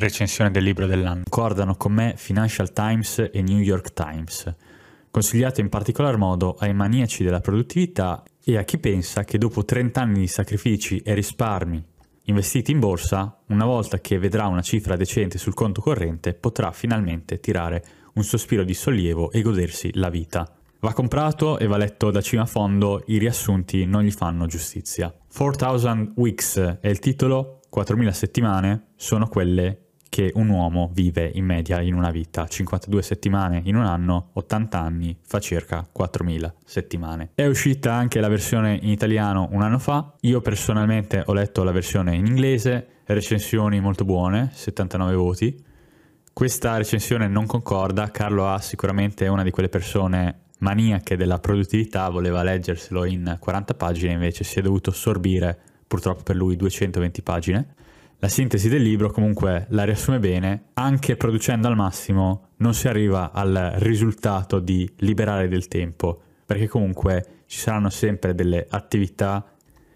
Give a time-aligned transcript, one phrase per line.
[0.00, 1.24] Recensione del libro dell'anno.
[1.28, 4.54] Concordano con me Financial Times e New York Times.
[5.10, 10.00] Consigliato in particolar modo ai maniaci della produttività e a chi pensa che dopo 30
[10.00, 11.84] anni di sacrifici e risparmi
[12.26, 17.40] investiti in borsa, una volta che vedrà una cifra decente sul conto corrente, potrà finalmente
[17.40, 17.84] tirare
[18.14, 20.48] un sospiro di sollievo e godersi la vita.
[20.78, 25.12] Va comprato e va letto da cima a fondo, i riassunti non gli fanno giustizia.
[25.34, 31.80] 4000 Weeks è il titolo, 4000 settimane sono quelle che un uomo vive in media
[31.80, 32.46] in una vita.
[32.46, 37.30] 52 settimane in un anno, 80 anni, fa circa 4.000 settimane.
[37.34, 40.14] È uscita anche la versione in italiano un anno fa.
[40.20, 45.64] Io personalmente ho letto la versione in inglese, recensioni molto buone, 79 voti.
[46.32, 52.42] Questa recensione non concorda, Carlo ha sicuramente una di quelle persone maniache della produttività, voleva
[52.42, 57.74] leggerselo in 40 pagine, invece si è dovuto sorbire, purtroppo per lui, 220 pagine.
[58.20, 63.30] La sintesi del libro comunque la riassume bene, anche producendo al massimo non si arriva
[63.30, 69.48] al risultato di liberare del tempo, perché comunque ci saranno sempre delle attività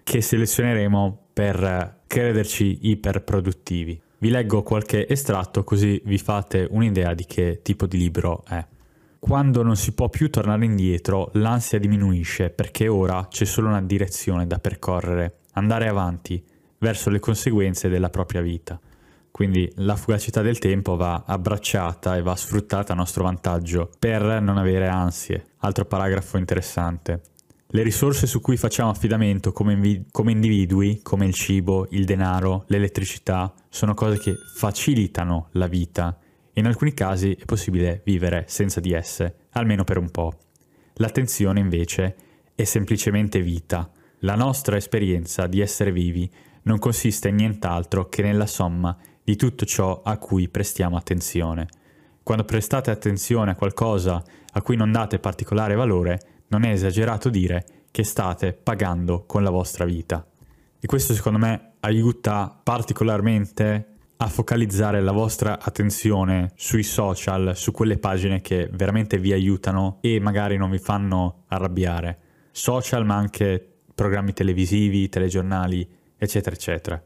[0.04, 4.00] che selezioneremo per crederci iperproduttivi.
[4.18, 8.64] Vi leggo qualche estratto così vi fate un'idea di che tipo di libro è.
[9.18, 14.46] Quando non si può più tornare indietro, l'ansia diminuisce perché ora c'è solo una direzione
[14.46, 16.44] da percorrere, andare avanti,
[16.82, 18.78] verso le conseguenze della propria vita.
[19.30, 24.58] Quindi la fugacità del tempo va abbracciata e va sfruttata a nostro vantaggio per non
[24.58, 25.46] avere ansie.
[25.58, 27.22] Altro paragrafo interessante.
[27.68, 32.64] Le risorse su cui facciamo affidamento come, invi- come individui, come il cibo, il denaro,
[32.66, 36.18] l'elettricità, sono cose che facilitano la vita.
[36.54, 40.36] In alcuni casi è possibile vivere senza di esse, almeno per un po'.
[40.96, 42.16] L'attenzione invece
[42.54, 43.90] è semplicemente vita.
[44.18, 46.30] La nostra esperienza di essere vivi
[46.62, 51.68] non consiste in nient'altro che nella somma di tutto ciò a cui prestiamo attenzione.
[52.22, 57.64] Quando prestate attenzione a qualcosa a cui non date particolare valore, non è esagerato dire
[57.90, 60.24] che state pagando con la vostra vita.
[60.78, 63.86] E questo secondo me aiuta particolarmente
[64.16, 70.20] a focalizzare la vostra attenzione sui social, su quelle pagine che veramente vi aiutano e
[70.20, 72.18] magari non vi fanno arrabbiare.
[72.52, 75.88] Social ma anche programmi televisivi, telegiornali,
[76.22, 77.02] eccetera, eccetera.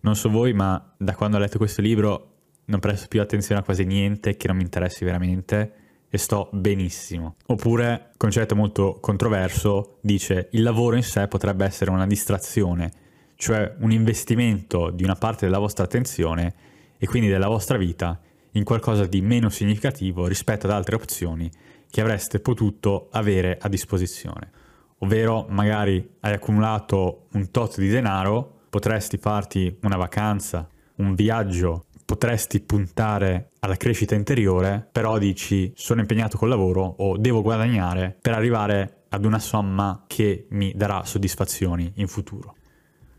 [0.00, 2.28] Non so voi, ma da quando ho letto questo libro
[2.66, 5.72] non presto più attenzione a quasi niente che non mi interessi veramente
[6.10, 7.36] e sto benissimo.
[7.46, 12.92] Oppure, concetto molto controverso, dice il lavoro in sé potrebbe essere una distrazione,
[13.36, 16.54] cioè un investimento di una parte della vostra attenzione
[16.98, 18.20] e quindi della vostra vita
[18.52, 21.50] in qualcosa di meno significativo rispetto ad altre opzioni
[21.90, 24.60] che avreste potuto avere a disposizione
[25.02, 32.60] ovvero magari hai accumulato un tot di denaro, potresti farti una vacanza, un viaggio, potresti
[32.60, 39.04] puntare alla crescita interiore, però dici sono impegnato col lavoro o devo guadagnare per arrivare
[39.08, 42.56] ad una somma che mi darà soddisfazioni in futuro.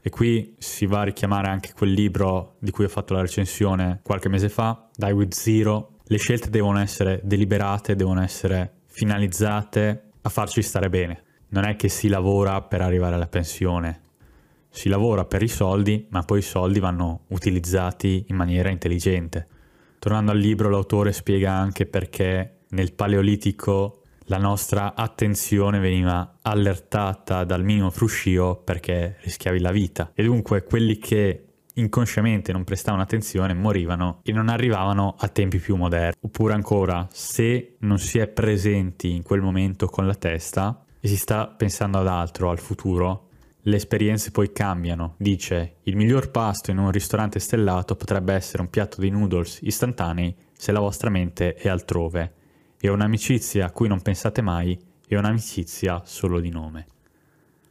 [0.02, 4.00] E qui si va a richiamare anche quel libro di cui ho fatto la recensione
[4.04, 6.00] qualche mese fa, Die with Zero.
[6.06, 11.23] Le scelte devono essere deliberate, devono essere finalizzate a farci stare bene
[11.54, 14.02] non è che si lavora per arrivare alla pensione,
[14.70, 19.48] si lavora per i soldi, ma poi i soldi vanno utilizzati in maniera intelligente.
[20.00, 27.64] Tornando al libro, l'autore spiega anche perché nel Paleolitico la nostra attenzione veniva allertata dal
[27.64, 30.12] minimo fruscio perché rischiavi la vita.
[30.16, 35.76] E dunque quelli che inconsciamente non prestavano attenzione morivano e non arrivavano a tempi più
[35.76, 36.18] moderni.
[36.22, 41.18] Oppure ancora, se non si è presenti in quel momento con la testa, e si
[41.18, 43.28] sta pensando ad altro, al futuro,
[43.64, 45.16] le esperienze poi cambiano.
[45.18, 50.34] Dice, il miglior pasto in un ristorante stellato potrebbe essere un piatto di noodles istantanei
[50.54, 52.34] se la vostra mente è altrove.
[52.80, 56.88] E un'amicizia a cui non pensate mai è un'amicizia solo di nome.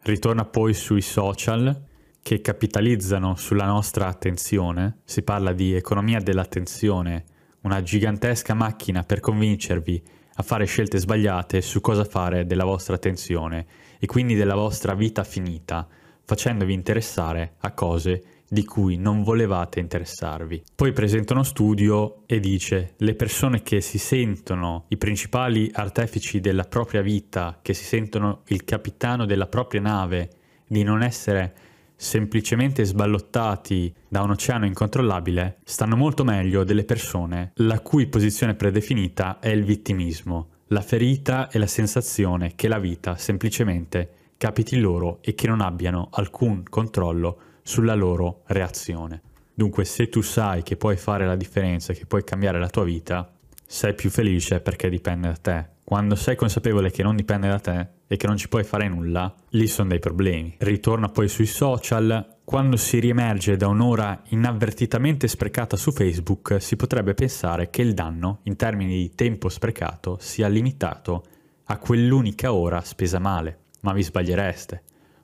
[0.03, 1.85] Ritorna poi sui social
[2.21, 4.99] che capitalizzano sulla nostra attenzione.
[5.05, 7.25] Si parla di economia dell'attenzione,
[7.63, 10.03] una gigantesca macchina per convincervi
[10.35, 13.67] a fare scelte sbagliate su cosa fare della vostra attenzione
[13.99, 15.87] e quindi della vostra vita finita,
[16.25, 20.63] facendovi interessare a cose di cui non volevate interessarvi.
[20.75, 26.65] Poi presenta uno studio e dice le persone che si sentono i principali artefici della
[26.65, 30.31] propria vita, che si sentono il capitano della propria nave,
[30.67, 31.55] di non essere
[32.03, 39.39] semplicemente sballottati da un oceano incontrollabile, stanno molto meglio delle persone la cui posizione predefinita
[39.39, 45.37] è il vittimismo, la ferita e la sensazione che la vita semplicemente capiti loro e
[45.37, 49.23] che non abbiano alcun controllo sulla loro reazione.
[49.55, 53.33] Dunque se tu sai che puoi fare la differenza, che puoi cambiare la tua vita,
[53.65, 55.69] sei più felice perché dipende da te.
[55.85, 59.35] Quando sei consapevole che non dipende da te e che non ci puoi fare nulla,
[59.51, 60.55] lì sono dei problemi.
[60.59, 67.15] Ritorna poi sui social, quando si riemerge da un'ora inavvertitamente sprecata su Facebook, si potrebbe
[67.15, 71.25] pensare che il danno, in termini di tempo sprecato, sia limitato
[71.65, 73.59] a quell'unica ora spesa male.
[73.81, 74.83] Ma vi sbagliereste,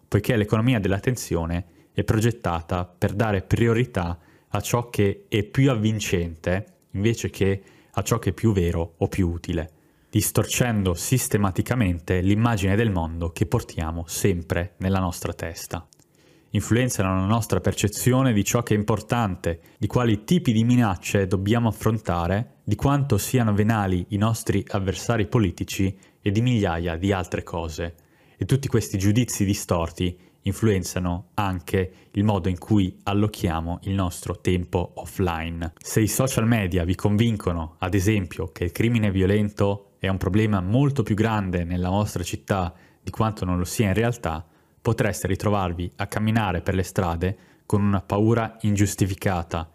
[0.08, 4.18] poiché l'economia dell'attenzione è progettata per dare priorità
[4.48, 7.62] a ciò che è più avvincente invece che
[7.92, 9.70] a ciò che è più vero o più utile,
[10.10, 15.86] distorcendo sistematicamente l'immagine del mondo che portiamo sempre nella nostra testa.
[16.52, 21.68] Influenzano la nostra percezione di ciò che è importante, di quali tipi di minacce dobbiamo
[21.68, 27.94] affrontare, di quanto siano venali i nostri avversari politici e di migliaia di altre cose.
[28.38, 34.92] E tutti questi giudizi distorti influenzano anche il modo in cui allochiamo il nostro tempo
[34.94, 35.72] offline.
[35.78, 40.60] Se i social media vi convincono, ad esempio, che il crimine violento è un problema
[40.60, 44.46] molto più grande nella vostra città di quanto non lo sia in realtà,
[44.80, 47.36] potreste ritrovarvi a camminare per le strade
[47.66, 49.70] con una paura ingiustificata,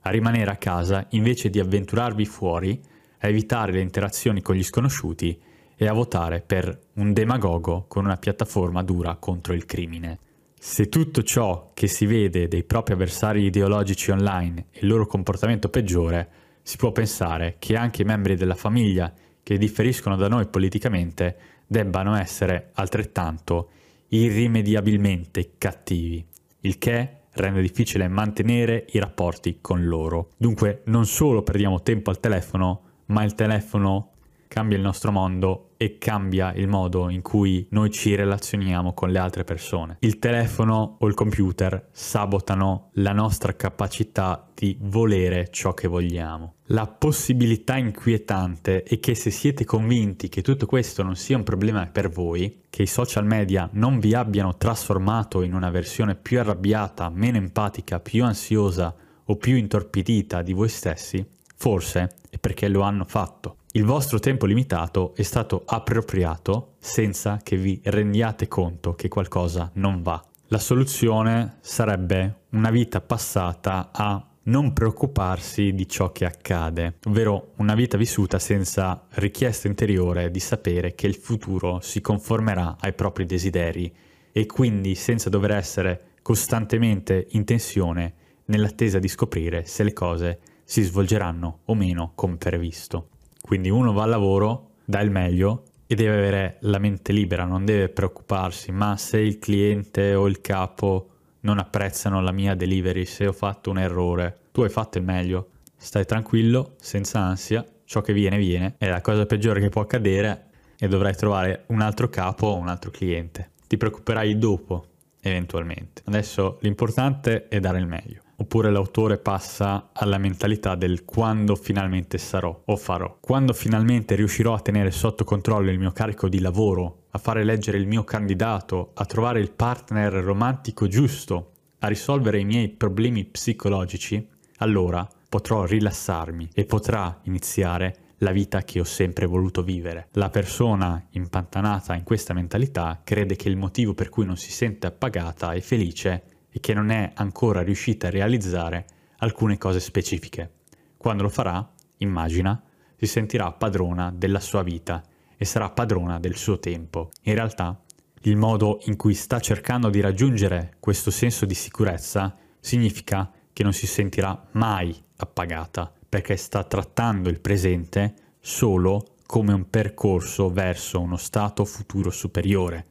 [0.00, 2.80] a rimanere a casa invece di avventurarvi fuori,
[3.20, 5.40] a evitare le interazioni con gli sconosciuti
[5.76, 10.18] e a votare per un demagogo con una piattaforma dura contro il crimine.
[10.58, 15.68] Se tutto ciò che si vede dei propri avversari ideologici online è il loro comportamento
[15.68, 16.28] peggiore,
[16.62, 19.12] si può pensare che anche i membri della famiglia
[19.42, 21.36] che differiscono da noi politicamente
[21.66, 23.68] debbano essere altrettanto
[24.08, 26.26] irrimediabilmente cattivi,
[26.60, 30.30] il che rende difficile mantenere i rapporti con loro.
[30.36, 34.12] Dunque non solo perdiamo tempo al telefono, ma il telefono
[34.48, 39.18] cambia il nostro mondo e cambia il modo in cui noi ci relazioniamo con le
[39.18, 39.96] altre persone.
[40.00, 46.54] Il telefono o il computer sabotano la nostra capacità di volere ciò che vogliamo.
[46.70, 51.86] La possibilità inquietante è che se siete convinti che tutto questo non sia un problema
[51.86, 57.10] per voi, che i social media non vi abbiano trasformato in una versione più arrabbiata,
[57.10, 58.94] meno empatica, più ansiosa
[59.24, 63.58] o più intorpidita di voi stessi, forse è perché lo hanno fatto.
[63.76, 70.00] Il vostro tempo limitato è stato appropriato senza che vi rendiate conto che qualcosa non
[70.00, 70.24] va.
[70.46, 77.74] La soluzione sarebbe una vita passata a non preoccuparsi di ciò che accade, ovvero una
[77.74, 83.94] vita vissuta senza richiesta interiore di sapere che il futuro si conformerà ai propri desideri
[84.32, 88.14] e quindi senza dover essere costantemente in tensione
[88.46, 93.10] nell'attesa di scoprire se le cose si svolgeranno o meno come previsto.
[93.46, 97.64] Quindi uno va al lavoro, dà il meglio e deve avere la mente libera, non
[97.64, 101.10] deve preoccuparsi, ma se il cliente o il capo
[101.40, 105.50] non apprezzano la mia delivery, se ho fatto un errore, tu hai fatto il meglio,
[105.76, 110.46] stai tranquillo, senza ansia, ciò che viene viene, è la cosa peggiore che può accadere
[110.76, 113.52] e dovrai trovare un altro capo o un altro cliente.
[113.68, 114.86] Ti preoccuperai dopo,
[115.20, 116.02] eventualmente.
[116.06, 122.62] Adesso l'importante è dare il meglio oppure l'autore passa alla mentalità del quando finalmente sarò
[122.64, 123.18] o farò.
[123.20, 127.78] Quando finalmente riuscirò a tenere sotto controllo il mio carico di lavoro, a fare leggere
[127.78, 134.28] il mio candidato, a trovare il partner romantico giusto, a risolvere i miei problemi psicologici,
[134.58, 140.08] allora potrò rilassarmi e potrà iniziare la vita che ho sempre voluto vivere.
[140.12, 144.86] La persona impantanata in questa mentalità crede che il motivo per cui non si sente
[144.86, 146.22] appagata e felice
[146.56, 148.86] e che non è ancora riuscita a realizzare
[149.18, 150.52] alcune cose specifiche.
[150.96, 152.58] Quando lo farà, immagina,
[152.96, 155.02] si sentirà padrona della sua vita
[155.36, 157.10] e sarà padrona del suo tempo.
[157.24, 157.78] In realtà,
[158.22, 163.74] il modo in cui sta cercando di raggiungere questo senso di sicurezza significa che non
[163.74, 171.18] si sentirà mai appagata, perché sta trattando il presente solo come un percorso verso uno
[171.18, 172.86] stato futuro superiore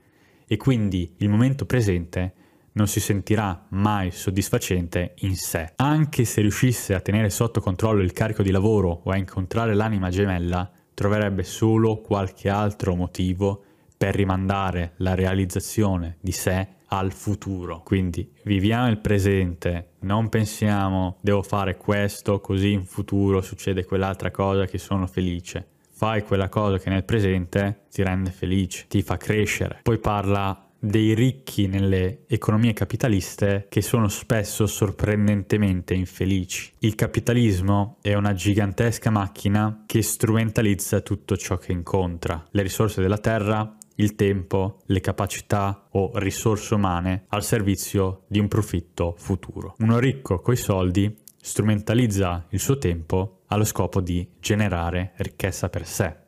[0.46, 2.34] e quindi il momento presente
[2.76, 5.74] non si sentirà mai soddisfacente in sé.
[5.78, 10.10] Anche se riuscisse a tenere sotto controllo il carico di lavoro o a incontrare l'anima
[10.10, 13.64] gemella, troverebbe solo qualche altro motivo
[13.98, 17.82] per rimandare la realizzazione di sé al futuro.
[17.84, 24.66] Quindi viviamo il presente, non pensiamo devo fare questo così in futuro succede quell'altra cosa
[24.66, 25.70] che sono felice.
[25.92, 29.80] Fai quella cosa che nel presente ti rende felice, ti fa crescere.
[29.82, 36.72] Poi parla dei ricchi nelle economie capitaliste che sono spesso sorprendentemente infelici.
[36.80, 43.18] Il capitalismo è una gigantesca macchina che strumentalizza tutto ciò che incontra, le risorse della
[43.18, 49.76] terra, il tempo, le capacità o risorse umane al servizio di un profitto futuro.
[49.80, 56.24] Uno ricco coi soldi strumentalizza il suo tempo allo scopo di generare ricchezza per sé.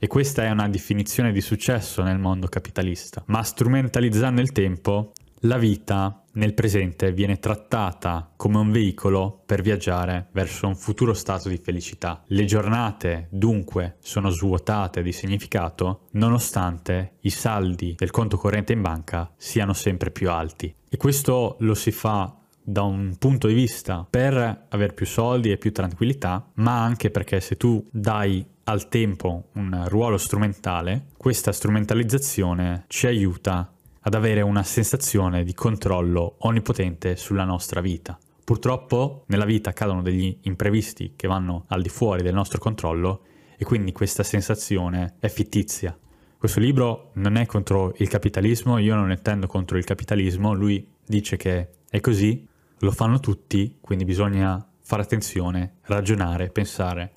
[0.00, 3.24] E questa è una definizione di successo nel mondo capitalista.
[3.26, 10.28] Ma strumentalizzando il tempo, la vita nel presente viene trattata come un veicolo per viaggiare
[10.30, 12.22] verso un futuro stato di felicità.
[12.28, 19.32] Le giornate dunque sono svuotate di significato nonostante i saldi del conto corrente in banca
[19.36, 20.72] siano sempre più alti.
[20.88, 25.56] E questo lo si fa da un punto di vista per avere più soldi e
[25.56, 32.84] più tranquillità, ma anche perché se tu dai al tempo un ruolo strumentale, questa strumentalizzazione
[32.88, 38.18] ci aiuta ad avere una sensazione di controllo onnipotente sulla nostra vita.
[38.44, 43.22] Purtroppo nella vita accadono degli imprevisti che vanno al di fuori del nostro controllo
[43.56, 45.98] e quindi questa sensazione è fittizia.
[46.36, 50.86] Questo libro non è contro il capitalismo, io non ne tendo contro il capitalismo, lui
[51.06, 52.46] dice che è così,
[52.80, 57.12] lo fanno tutti, quindi bisogna fare attenzione, ragionare, pensare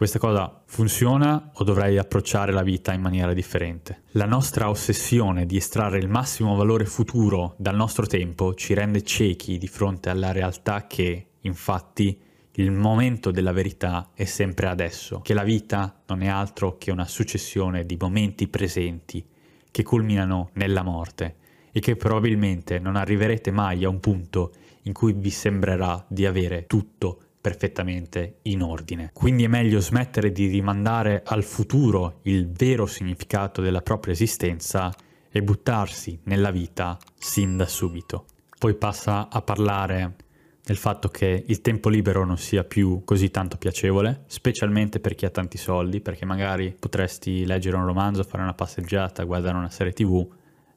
[0.00, 4.04] questa cosa funziona o dovrei approcciare la vita in maniera differente?
[4.12, 9.58] La nostra ossessione di estrarre il massimo valore futuro dal nostro tempo ci rende ciechi
[9.58, 12.18] di fronte alla realtà che, infatti,
[12.52, 17.06] il momento della verità è sempre adesso, che la vita non è altro che una
[17.06, 19.22] successione di momenti presenti
[19.70, 21.36] che culminano nella morte
[21.72, 24.52] e che probabilmente non arriverete mai a un punto
[24.84, 29.10] in cui vi sembrerà di avere tutto perfettamente in ordine.
[29.12, 34.94] Quindi è meglio smettere di rimandare al futuro il vero significato della propria esistenza
[35.30, 38.26] e buttarsi nella vita sin da subito.
[38.58, 40.16] Poi passa a parlare
[40.62, 45.24] del fatto che il tempo libero non sia più così tanto piacevole, specialmente per chi
[45.24, 49.92] ha tanti soldi, perché magari potresti leggere un romanzo, fare una passeggiata, guardare una serie
[49.92, 50.28] tv,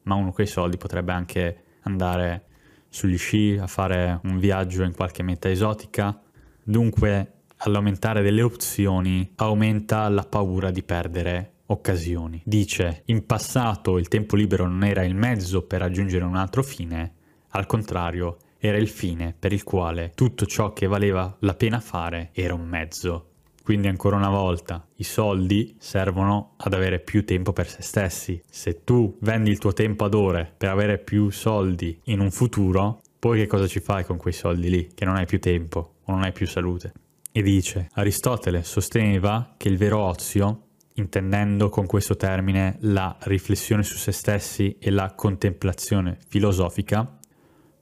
[0.04, 2.46] ma uno con i soldi potrebbe anche andare
[2.90, 6.20] sugli sci, a fare un viaggio in qualche meta esotica,
[6.64, 12.42] Dunque, all'aumentare delle opzioni aumenta la paura di perdere occasioni.
[12.46, 17.14] Dice, in passato il tempo libero non era il mezzo per raggiungere un altro fine,
[17.56, 22.30] al contrario, era il fine per il quale tutto ciò che valeva la pena fare
[22.34, 23.28] era un mezzo.
[23.64, 28.42] Quindi ancora una volta, i soldi servono ad avere più tempo per se stessi.
[28.50, 33.02] Se tu vendi il tuo tempo ad ore per avere più soldi in un futuro,
[33.20, 35.93] poi che cosa ci fai con quei soldi lì, che non hai più tempo?
[36.06, 36.94] O non hai più salute.
[37.32, 43.98] E dice, Aristotele sosteneva che il vero ozio, intendendo con questo termine la riflessione su
[43.98, 47.18] se stessi e la contemplazione filosofica,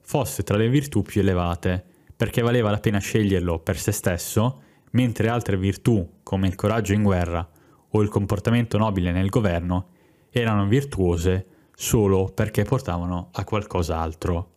[0.00, 1.84] fosse tra le virtù più elevate,
[2.16, 4.62] perché valeva la pena sceglierlo per se stesso,
[4.92, 7.46] mentre altre virtù, come il coraggio in guerra
[7.90, 9.88] o il comportamento nobile nel governo,
[10.30, 14.51] erano virtuose solo perché portavano a qualcos'altro.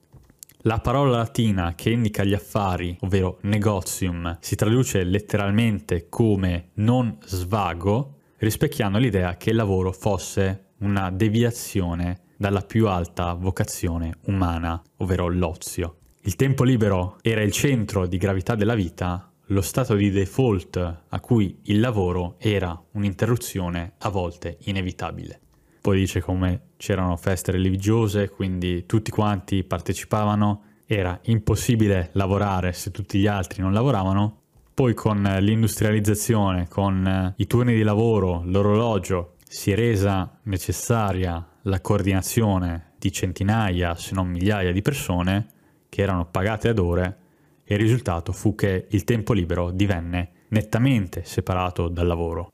[0.67, 8.15] La parola latina che indica gli affari, ovvero negotium, si traduce letteralmente come non svago,
[8.37, 15.97] rispecchiando l'idea che il lavoro fosse una deviazione dalla più alta vocazione umana, ovvero l'ozio.
[16.21, 21.19] Il tempo libero era il centro di gravità della vita, lo stato di default a
[21.19, 25.41] cui il lavoro era un'interruzione a volte inevitabile.
[25.85, 33.19] Poi dice come c'erano feste religiose, quindi tutti quanti partecipavano, era impossibile lavorare se tutti
[33.19, 34.39] gli altri non lavoravano.
[34.73, 41.79] Poi con l'industrializzazione, con eh, i turni di lavoro, l'orologio, si è resa necessaria la
[41.81, 45.49] coordinazione di centinaia, se non migliaia di persone
[45.87, 47.17] che erano pagate ad ore
[47.63, 52.49] e il risultato fu che il tempo libero divenne nettamente separato dal lavoro.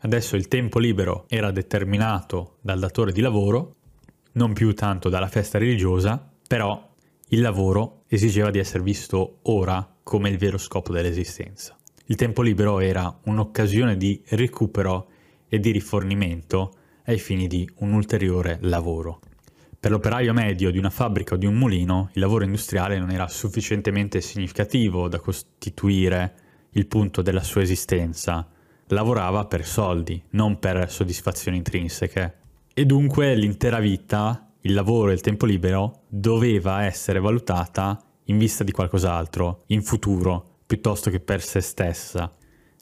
[0.00, 3.74] Adesso il tempo libero era determinato dal datore di lavoro,
[4.32, 6.88] non più tanto dalla festa religiosa, però
[7.28, 11.76] il lavoro esigeva di essere visto ora come il vero scopo dell'esistenza.
[12.06, 15.08] Il tempo libero era un'occasione di recupero
[15.48, 16.74] e di rifornimento
[17.04, 19.20] ai fini di un ulteriore lavoro.
[19.80, 23.28] Per l'operaio medio di una fabbrica o di un mulino, il lavoro industriale non era
[23.28, 26.34] sufficientemente significativo da costituire
[26.70, 28.48] il punto della sua esistenza,
[28.88, 32.34] lavorava per soldi, non per soddisfazioni intrinseche.
[32.74, 38.64] E dunque l'intera vita, il lavoro e il tempo libero doveva essere valutata in vista
[38.64, 42.30] di qualcos'altro, in futuro, piuttosto che per se stessa.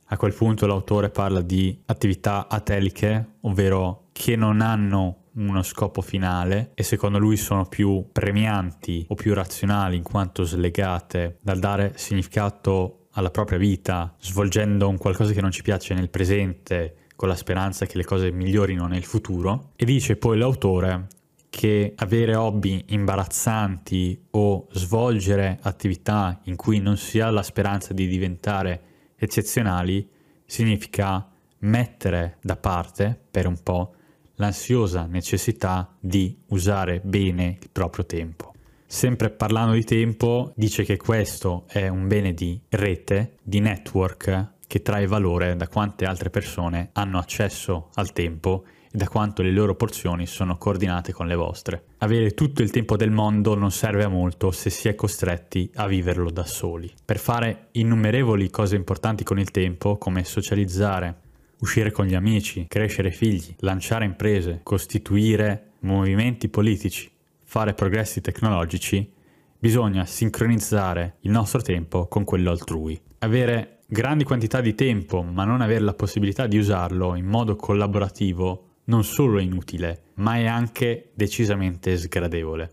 [0.09, 6.71] A quel punto l'autore parla di attività atelicche, ovvero che non hanno uno scopo finale
[6.75, 13.06] e secondo lui sono più premianti o più razionali in quanto slegate dal dare significato
[13.17, 17.87] alla propria vita, svolgendo un qualcosa che non ci piace nel presente con la speranza
[17.87, 19.73] che le cose migliorino nel futuro.
[19.77, 21.09] E dice poi l'autore
[21.49, 28.07] che avere hobby imbarazzanti o svolgere attività in cui non si ha la speranza di
[28.07, 28.83] diventare
[29.17, 30.07] eccezionali
[30.45, 31.27] significa
[31.61, 33.95] mettere da parte per un po'
[34.35, 38.56] l'ansiosa necessità di usare bene il proprio tempo.
[38.89, 44.83] Sempre parlando di tempo, dice che questo è un bene di rete, di network, che
[44.83, 49.75] trae valore da quante altre persone hanno accesso al tempo e da quanto le loro
[49.75, 51.85] porzioni sono coordinate con le vostre.
[51.99, 55.89] Avere tutto il tempo del mondo non serve a molto se si è costretti a
[55.89, 56.91] viverlo da soli.
[57.05, 61.15] Per fare innumerevoli cose importanti con il tempo, come socializzare,
[61.59, 67.11] uscire con gli amici, crescere figli, lanciare imprese, costituire movimenti politici,
[67.47, 69.11] fare progressi tecnologici,
[69.57, 73.01] bisogna sincronizzare il nostro tempo con quello altrui.
[73.19, 78.65] Avere grandi quantità di tempo ma non avere la possibilità di usarlo in modo collaborativo
[78.87, 82.73] non solo è inutile, ma è anche decisamente sgradevole.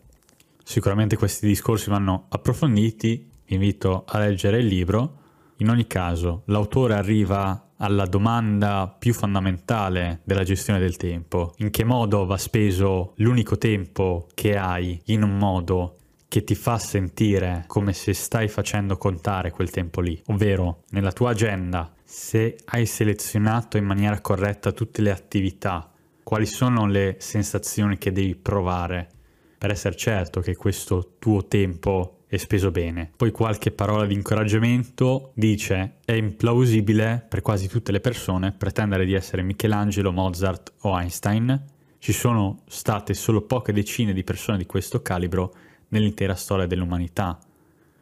[0.63, 5.20] Sicuramente questi discorsi vanno approfonditi, vi invito a leggere il libro.
[5.58, 11.53] In ogni caso, l'autore arriva alla domanda più fondamentale della gestione del tempo.
[11.58, 16.80] In che modo va speso l'unico tempo che hai in un modo che ti fa
[16.80, 22.88] sentire come se stai facendo contare quel tempo lì, ovvero nella tua agenda, se hai
[22.88, 25.92] selezionato in maniera corretta tutte le attività,
[26.24, 29.10] quali sono le sensazioni che devi provare
[29.58, 33.11] per essere certo che questo tuo tempo e speso bene.
[33.15, 39.13] Poi qualche parola di incoraggiamento dice è implausibile per quasi tutte le persone pretendere di
[39.13, 41.63] essere Michelangelo, Mozart o Einstein.
[41.99, 45.53] Ci sono state solo poche decine di persone di questo calibro
[45.89, 47.37] nell'intera storia dell'umanità.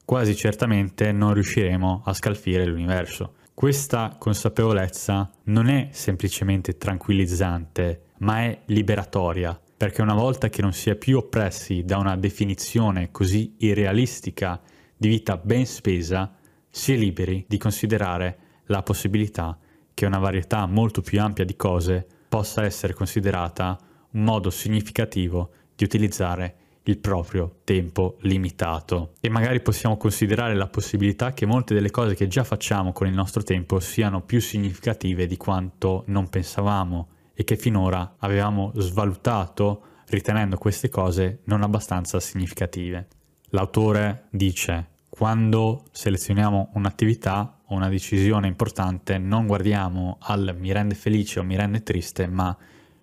[0.06, 3.34] Quasi certamente non riusciremo a scalfire l'universo.
[3.54, 10.92] Questa consapevolezza non è semplicemente tranquillizzante, ma è liberatoria perché una volta che non si
[10.92, 14.62] è più oppressi da una definizione così irrealistica
[14.96, 16.36] di vita ben spesa,
[16.70, 19.58] si è liberi di considerare la possibilità
[19.96, 23.76] che una varietà molto più ampia di cose possa essere considerata
[24.12, 29.14] un modo significativo di utilizzare il proprio tempo limitato.
[29.20, 33.16] E magari possiamo considerare la possibilità che molte delle cose che già facciamo con il
[33.16, 40.58] nostro tempo siano più significative di quanto non pensavamo e che finora avevamo svalutato ritenendo
[40.58, 43.08] queste cose non abbastanza significative.
[43.50, 51.40] L'autore dice quando selezioniamo un'attività o una decisione importante non guardiamo al mi rende felice
[51.40, 52.56] o mi rende triste, ma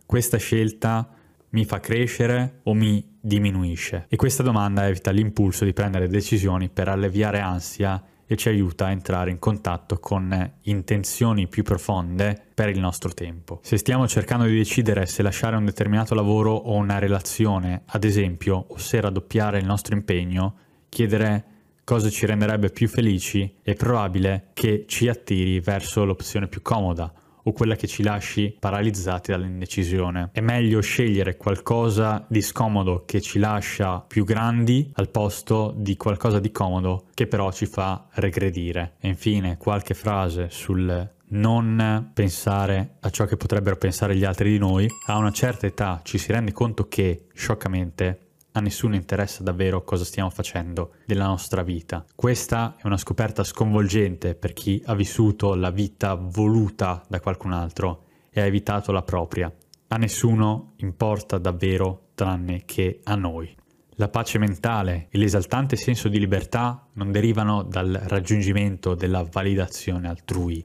[0.06, 1.08] questa scelta
[1.50, 4.06] mi fa crescere o mi diminuisce?
[4.08, 8.90] E questa domanda evita l'impulso di prendere decisioni per alleviare ansia e ci aiuta a
[8.90, 13.60] entrare in contatto con intenzioni più profonde per il nostro tempo.
[13.62, 18.66] Se stiamo cercando di decidere se lasciare un determinato lavoro o una relazione, ad esempio,
[18.68, 20.54] o se raddoppiare il nostro impegno,
[20.90, 21.44] chiedere
[21.84, 27.10] cosa ci renderebbe più felici è probabile che ci attiri verso l'opzione più comoda
[27.48, 30.30] o quella che ci lasci paralizzati dall'indecisione.
[30.32, 36.38] È meglio scegliere qualcosa di scomodo che ci lascia più grandi al posto di qualcosa
[36.38, 38.94] di comodo che però ci fa regredire.
[39.00, 44.58] E infine qualche frase sul non pensare a ciò che potrebbero pensare gli altri di
[44.58, 44.86] noi.
[45.06, 50.04] A una certa età ci si rende conto che, scioccamente, a nessuno interessa davvero cosa
[50.04, 52.04] stiamo facendo della nostra vita.
[52.14, 58.04] Questa è una scoperta sconvolgente per chi ha vissuto la vita voluta da qualcun altro
[58.30, 59.52] e ha evitato la propria.
[59.88, 63.54] A nessuno importa davvero tranne che a noi.
[63.92, 70.64] La pace mentale e l'esaltante senso di libertà non derivano dal raggiungimento della validazione altrui,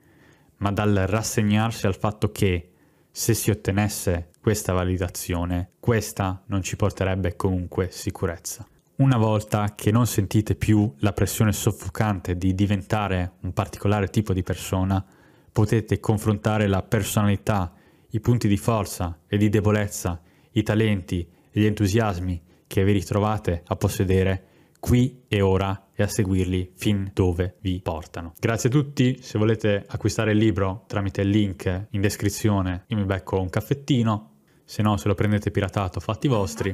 [0.58, 2.70] ma dal rassegnarsi al fatto che,
[3.10, 8.68] se si ottenesse questa validazione, questa non ci porterebbe comunque sicurezza.
[8.98, 14.44] Una volta che non sentite più la pressione soffocante di diventare un particolare tipo di
[14.44, 15.02] persona,
[15.50, 17.74] potete confrontare la personalità,
[18.10, 23.64] i punti di forza e di debolezza, i talenti e gli entusiasmi che vi ritrovate
[23.66, 28.34] a possedere qui e ora e a seguirli fin dove vi portano.
[28.38, 33.06] Grazie a tutti, se volete acquistare il libro tramite il link in descrizione io mi
[33.06, 34.32] becco un caffettino,
[34.66, 36.74] se no se lo prendete piratato fatti vostri.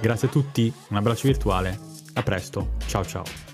[0.00, 1.78] Grazie a tutti, un abbraccio virtuale,
[2.14, 3.49] a presto, ciao ciao.